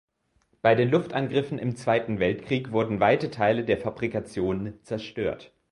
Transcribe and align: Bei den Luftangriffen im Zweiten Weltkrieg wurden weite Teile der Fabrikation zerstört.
Bei 0.63 0.73
den 0.73 0.89
Luftangriffen 0.89 1.59
im 1.59 1.75
Zweiten 1.75 2.17
Weltkrieg 2.17 2.71
wurden 2.71 2.99
weite 2.99 3.29
Teile 3.29 3.63
der 3.65 3.77
Fabrikation 3.77 4.73
zerstört. 4.81 5.53